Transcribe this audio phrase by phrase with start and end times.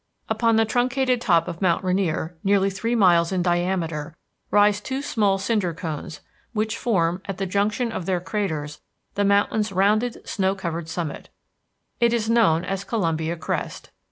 [0.29, 4.15] Upon the truncated top of Mount Rainier, nearly three miles in diameter,
[4.49, 6.21] rise two small cinder cones
[6.53, 8.81] which form, at the junction of their craters,
[9.13, 11.29] the mountain's rounded snow covered summit.
[11.99, 13.91] It is known as Columbia Crest.